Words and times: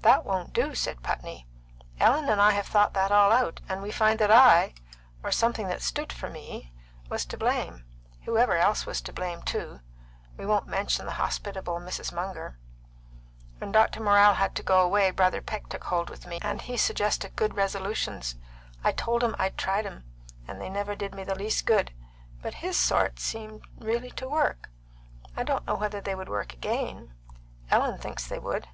"That 0.00 0.24
won't 0.24 0.52
do," 0.52 0.74
said 0.74 1.04
Putney. 1.04 1.46
"Ellen 2.00 2.28
and 2.28 2.42
I 2.42 2.50
have 2.50 2.66
thought 2.66 2.94
that 2.94 3.12
all 3.12 3.30
out, 3.30 3.60
and 3.68 3.80
we 3.80 3.92
find 3.92 4.18
that 4.18 4.28
I 4.32 4.74
or 5.22 5.30
something 5.30 5.68
that 5.68 5.82
stood 5.82 6.12
for 6.12 6.28
me 6.28 6.72
was 7.08 7.24
to 7.26 7.36
blame, 7.36 7.84
whoever 8.24 8.56
else 8.56 8.86
was 8.86 9.00
to 9.02 9.12
blame, 9.12 9.40
too; 9.42 9.78
we 10.36 10.44
won't 10.44 10.66
mention 10.66 11.06
the 11.06 11.12
hospitable 11.12 11.78
Mrs. 11.78 12.12
Munger. 12.12 12.58
When 13.58 13.70
Dr. 13.70 14.00
Morrell 14.02 14.32
had 14.34 14.56
to 14.56 14.64
go 14.64 14.80
away 14.82 15.12
Brother 15.12 15.40
Peck 15.40 15.68
took 15.68 15.84
hold 15.84 16.10
with 16.10 16.26
me, 16.26 16.40
and 16.42 16.62
he 16.62 16.76
suggested 16.76 17.36
good 17.36 17.54
resolutions. 17.54 18.34
I 18.82 18.90
told 18.90 19.22
him 19.22 19.36
I'd 19.38 19.56
tried 19.56 19.86
'em, 19.86 20.02
and 20.48 20.60
they 20.60 20.70
never 20.70 20.96
did 20.96 21.14
me 21.14 21.22
the 21.22 21.36
least 21.38 21.66
good; 21.66 21.92
but 22.42 22.54
his 22.54 22.76
sort 22.76 23.20
really 23.78 24.08
seemed 24.08 24.16
to 24.16 24.28
work. 24.28 24.70
I 25.36 25.44
don't 25.44 25.68
know 25.68 25.76
whether 25.76 26.00
they 26.00 26.16
would 26.16 26.28
work 26.28 26.52
again; 26.52 27.14
Ellen 27.70 27.98
thinks 28.00 28.26
they 28.26 28.40
would. 28.40 28.66